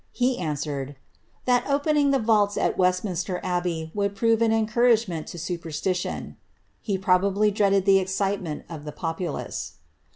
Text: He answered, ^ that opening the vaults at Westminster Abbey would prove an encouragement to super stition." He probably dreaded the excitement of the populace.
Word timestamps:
He 0.13 0.39
answered, 0.39 0.89
^ 0.89 0.95
that 1.45 1.63
opening 1.69 2.09
the 2.09 2.17
vaults 2.17 2.57
at 2.57 2.75
Westminster 2.75 3.39
Abbey 3.43 3.91
would 3.93 4.15
prove 4.15 4.41
an 4.41 4.51
encouragement 4.51 5.27
to 5.27 5.37
super 5.37 5.69
stition." 5.69 6.37
He 6.81 6.97
probably 6.97 7.51
dreaded 7.51 7.85
the 7.85 7.99
excitement 7.99 8.63
of 8.67 8.83
the 8.83 8.91
populace. 8.93 9.73